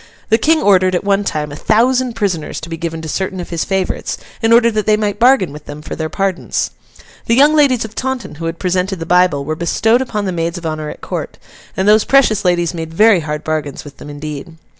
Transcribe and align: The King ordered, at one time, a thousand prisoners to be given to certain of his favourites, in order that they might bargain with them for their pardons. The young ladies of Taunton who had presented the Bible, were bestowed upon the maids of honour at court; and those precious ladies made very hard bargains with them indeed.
The 0.29 0.39
King 0.39 0.63
ordered, 0.63 0.95
at 0.95 1.03
one 1.03 1.23
time, 1.23 1.51
a 1.51 1.55
thousand 1.55 2.13
prisoners 2.15 2.59
to 2.61 2.69
be 2.69 2.75
given 2.75 3.03
to 3.03 3.07
certain 3.07 3.39
of 3.39 3.51
his 3.51 3.63
favourites, 3.63 4.17
in 4.41 4.51
order 4.51 4.71
that 4.71 4.87
they 4.87 4.97
might 4.97 5.19
bargain 5.19 5.53
with 5.53 5.65
them 5.65 5.83
for 5.83 5.95
their 5.95 6.09
pardons. 6.09 6.71
The 7.27 7.35
young 7.35 7.53
ladies 7.53 7.85
of 7.85 7.93
Taunton 7.93 8.33
who 8.41 8.45
had 8.47 8.57
presented 8.57 8.97
the 8.97 9.05
Bible, 9.05 9.45
were 9.45 9.55
bestowed 9.55 10.01
upon 10.01 10.25
the 10.25 10.31
maids 10.31 10.57
of 10.57 10.65
honour 10.65 10.89
at 10.89 11.01
court; 11.01 11.37
and 11.77 11.87
those 11.87 12.03
precious 12.03 12.43
ladies 12.43 12.73
made 12.73 12.91
very 12.91 13.19
hard 13.19 13.43
bargains 13.43 13.83
with 13.83 13.97
them 13.97 14.09
indeed. 14.09 14.57